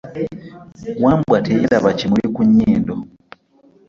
Wambwa 1.03 1.37
teyerba 1.45 1.89
kimulu 1.99 2.27
ku 2.35 2.41
nyindo. 2.53 2.95